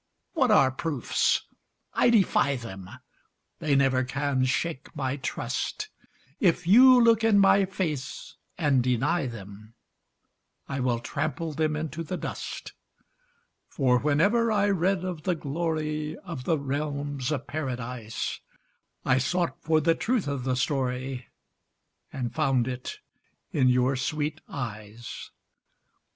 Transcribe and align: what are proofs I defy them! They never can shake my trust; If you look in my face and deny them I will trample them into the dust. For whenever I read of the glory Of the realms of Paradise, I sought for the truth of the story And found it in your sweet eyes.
what 0.33 0.49
are 0.49 0.71
proofs 0.71 1.45
I 1.93 2.09
defy 2.09 2.55
them! 2.55 2.89
They 3.59 3.75
never 3.75 4.03
can 4.03 4.45
shake 4.45 4.89
my 4.95 5.17
trust; 5.17 5.89
If 6.39 6.65
you 6.65 6.99
look 6.99 7.23
in 7.23 7.37
my 7.37 7.65
face 7.65 8.35
and 8.57 8.81
deny 8.81 9.27
them 9.27 9.75
I 10.67 10.79
will 10.79 10.97
trample 10.97 11.53
them 11.53 11.75
into 11.75 12.01
the 12.01 12.17
dust. 12.17 12.73
For 13.67 13.99
whenever 13.99 14.51
I 14.51 14.69
read 14.71 15.05
of 15.05 15.21
the 15.21 15.35
glory 15.35 16.17
Of 16.17 16.45
the 16.45 16.57
realms 16.57 17.31
of 17.31 17.45
Paradise, 17.45 18.39
I 19.05 19.19
sought 19.19 19.61
for 19.61 19.79
the 19.81 19.93
truth 19.93 20.27
of 20.27 20.45
the 20.45 20.55
story 20.55 21.27
And 22.11 22.33
found 22.33 22.67
it 22.67 22.97
in 23.51 23.67
your 23.69 23.95
sweet 23.95 24.41
eyes. 24.49 25.29